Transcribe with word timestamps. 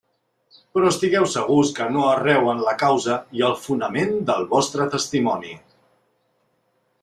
Però 0.77 0.87
estigueu 0.91 1.27
segurs 1.33 1.73
que 1.79 1.89
no 1.97 2.07
erreu 2.13 2.49
en 2.55 2.65
la 2.69 2.75
causa 2.85 3.19
i 3.41 3.45
el 3.51 3.55
fonament 3.69 4.19
del 4.31 4.49
vostre 4.57 4.91
Testimoni. 4.99 5.57